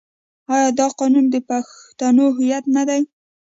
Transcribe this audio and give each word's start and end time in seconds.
آیا 0.53 0.69
دا 0.79 0.87
قانون 0.99 1.25
د 1.29 1.35
پښتنو 1.49 2.25
هویت 2.37 2.65
نه 2.75 2.83
دی؟ 2.89 3.01